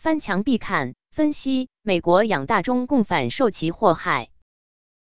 [0.00, 0.94] 翻墙必看。
[1.10, 4.30] 分析：美国养大中共反受其祸害。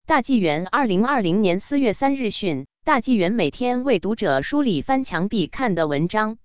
[0.05, 6.37] 大纪元二零二零年四月三日讯，大纪元每天为读者梳理翻墙必看的文章。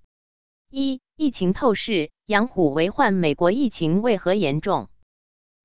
[0.70, 3.12] 一、疫情透视：养虎为患。
[3.12, 4.86] 美国疫情为何严重？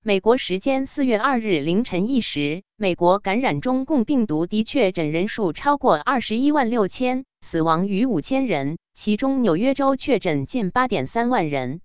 [0.01, 11.81] 美国时间四月二日凌晨一时，美国感染中共病毒的确诊人数超过二十一万六千，死亡逾五千人，其中纽约州确诊近八点三万人。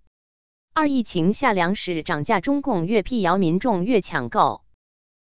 [0.76, 4.62] 二、疫情下粮食涨价，中共越辟谣，民众越抢购。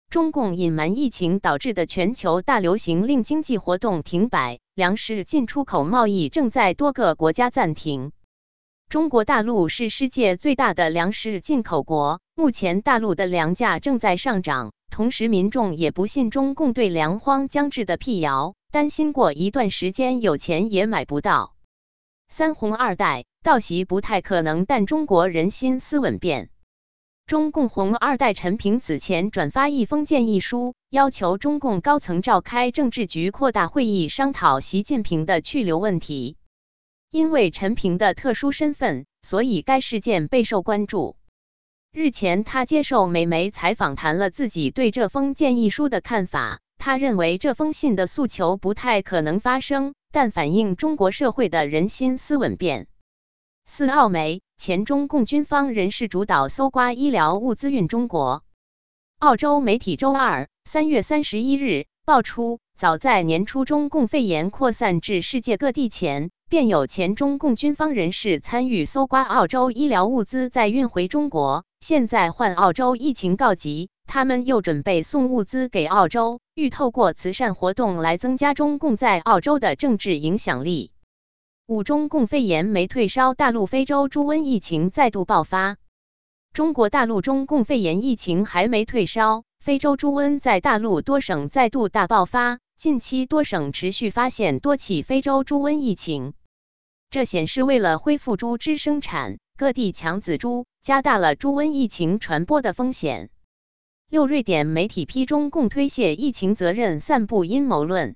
[0.10, 8.12] 中共隐瞒疫情导致的全球大流行，令经济活动停摆，粮食进出口贸易正在多个国家暂停。
[8.90, 21.55] 中国大陆是世界最大的粮食进口国，目前大陆的粮价正在上涨，同时民众也不信中共对粮荒将至的辟谣，担心过一段时间有钱也买不到。
[22.28, 26.50] 三红二代道席不太可能，但中国人心思稳变。
[27.26, 36.38] 中共红二代陈平此前转发一封建议书，要求中共高层召开政治局扩大会议，商讨习近平的去留问题。
[37.10, 41.16] 因为陈平的特殊身份，所以该事件备受关注。
[41.92, 46.60] 日前，他接受美媒采访，谈了自己对这封建议书的看法。
[46.86, 52.86] 他认为这封信的诉求不太可能发生，但反映中国社会的人心思稳变。
[53.66, 58.44] 四澳媒前中共军方人士主导搜刮医疗物资运中国。
[59.18, 66.30] 澳洲媒体周二三月三十一日爆出，早在年初中共肺炎扩散至世界各地前。
[66.48, 71.66] 便有前中共军方人士参与搜刮澳洲医疗物资，再运回中国。
[71.80, 80.94] 现在换澳洲疫情告急，他们又准备送物资给澳洲，欲透过慈善活动来增加中共在澳洲的政治影响力。
[81.68, 85.76] 五中共肺炎没退烧，大陆非洲猪瘟疫情再度爆发。
[86.54, 92.60] 中国大陆中共肺炎疫情还没退烧，非洲猪瘟在大陆多省再度大爆发。
[92.78, 96.36] 近期多省持续发现多起非洲猪瘟疫情，
[97.10, 103.30] 这显示为了恢复猪只生产，各地抢仔猪，加大了猪瘟疫情传播的风险。
[104.12, 108.16] 六瑞典媒体批中共推卸疫情责任，散布阴谋论。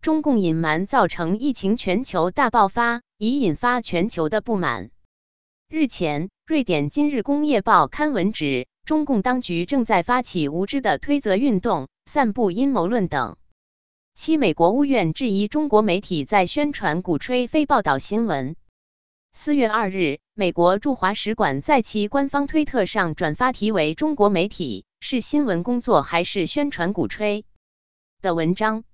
[0.00, 4.88] 中共隐瞒造成疫情全球大爆发，已引发全球的不满。
[5.68, 13.36] 日前，瑞典《今日工业报》刊文指，中共当局正在发起无知的推责运动，散布阴谋论等。
[14.14, 18.56] 七，美国务院质疑中国媒体在宣传、鼓吹非报道新闻。
[19.32, 27.44] 四月二日，美国驻华使馆在其官方推特上转发题为“中国媒体是新闻工作还是宣传鼓吹”
[28.22, 28.84] 的文章。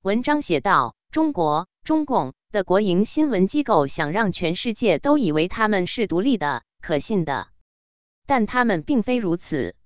[0.00, 7.48] 文章写道：“中国中共的国营新闻机构想让全世界都以为他们是独立的、可信的，
[8.24, 9.76] 但他们并非如此。”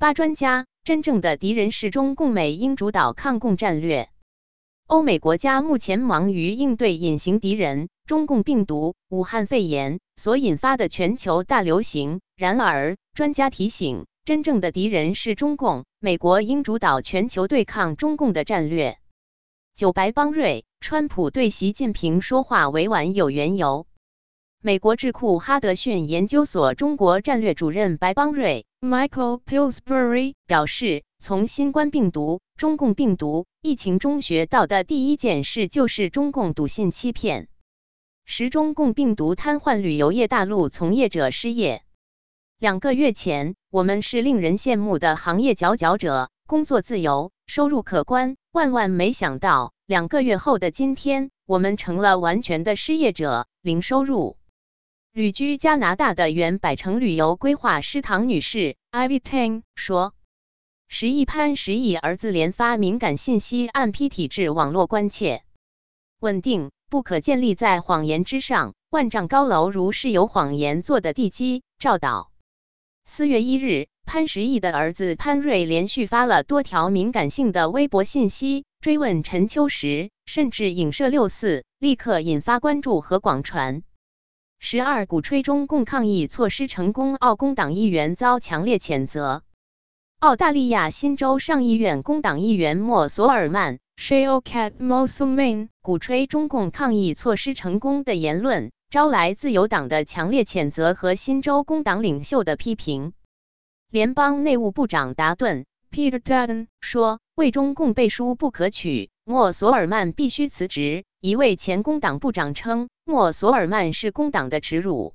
[0.00, 0.64] 八专家。
[0.84, 4.08] 真正的敌人是中共，美英主导抗共战略。
[4.86, 12.20] 欧美国家目前忙于应对隐形敌人——中共病毒、武汉肺炎所引发的全球大流行。
[12.36, 18.98] 然而，专家提醒，真正的敌人是中共，美国应主导全球对抗中共的战略。
[19.74, 23.86] 九白邦瑞，川普对习近平说话委婉有缘由。
[24.60, 37.48] 美国智库哈德逊研究所中国战略主任白邦瑞 （Michael Pillsbury） 表示，从新冠病毒、中共病毒疫情中学到的第一件事就是中共笃信欺骗。
[38.26, 41.82] 十中共病毒瘫痪旅游业，大陆从业者失业。
[42.58, 48.36] 两个月前，我们是令人羡慕的行业佼佼者，工作自由，收入可观。
[48.50, 54.36] 万万没想到，两个月后的今天，我们成了完全的失业者，零收入。
[55.12, 60.14] 旅居加拿大的原百城旅游规划师唐女士 （Ivy Tang） 说
[60.88, 65.42] ：“十亿潘十亿儿子连发敏感信息，暗批体制网络关切，
[66.18, 68.74] 稳定不可建立在谎言之上。
[68.90, 72.32] 万丈高楼如是有谎言做的地基。”赵导，
[73.10, 83.82] 四月一日，潘石屹的儿子潘瑞连续发了多条敏感性的微博信息，追问陈秋实，甚至影射六四，立刻引发关注和广传。
[84.58, 89.42] 十二鼓吹中共抗疫措施成功，澳工党议员遭强烈谴责。
[90.18, 103.12] 澳大利亚新州上议院工党议员莫索尔曼 （Shaykat Mosulman） 鼓吹中共抗疫措施成功的言论，招来自由党的强烈谴责和新州工党领袖的批评。
[103.90, 112.88] 联邦内务部长达顿 （Peter Dutton） 说：“为中共背书不可取，莫索尔曼必须辞职。”一位前工党部长称。
[113.04, 115.14] 莫索尔曼是工党的耻辱。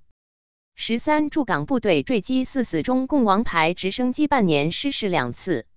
[0.75, 5.67] 十三驻港部队坠机四死中共王牌直升机半年失事两次。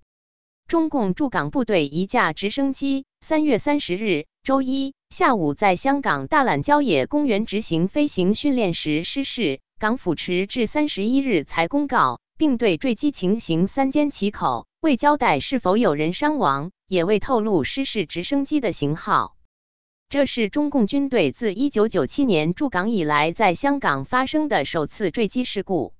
[0.68, 19.36] 中共驻港部队一架直升机，三月三十日周一下午在香港大榄郊野公园执行飞行训练时失事，港府迟至三十一日才公告，并对坠机情形三缄其口，未交代是否有人伤亡，也未透露失事直升机的型号。
[20.08, 25.95] 这是中共军队自一九九七年驻港以来在香港发生的首次坠机事故。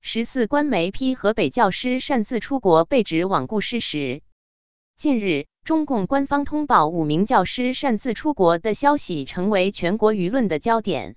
[0.00, 4.22] 十四，官媒批河北教师擅自出国被指罔顾事实。
[4.96, 11.16] 近日，中共官方通报五名教师擅自出国的消息成为全国舆论的焦点。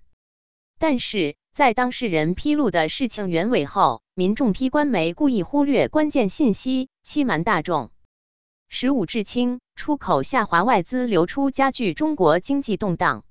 [0.78, 7.92] 但是在当事人披露的事情原委后，民众批官媒故意忽略关键信息，欺瞒大众。
[8.68, 13.24] 十五，至清出口下滑，外资流出加剧中国经济动荡。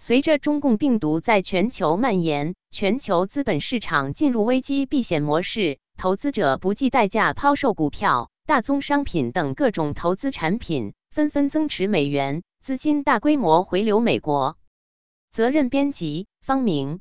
[0.00, 14.56] 随着中共病毒在全球蔓延，全球资本市场进入危机避险模式，投资者不计代价抛售股票、大宗商品等各种投资产品，纷纷增持美元，资金大规模回流美国。
[15.32, 17.00] 责任编辑：方明。